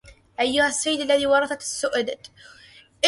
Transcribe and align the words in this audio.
أيها 0.39 0.67
السيد 0.67 0.99
الذي 0.99 1.25
ورث 1.27 1.51
السؤدد 1.51 2.27